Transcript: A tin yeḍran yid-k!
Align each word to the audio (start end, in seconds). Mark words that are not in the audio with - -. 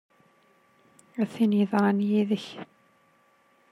A 1.21 1.23
tin 1.33 1.51
yeḍran 1.59 1.99
yid-k! 2.09 2.45